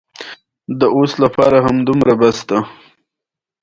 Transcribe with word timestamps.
مارغه 0.79 0.79
د 0.79 0.81
خپلو 0.83 0.99
بچیو 0.99 1.21
لپاره 1.23 1.57
دانه 1.85 2.03
راوړي. 2.07 2.59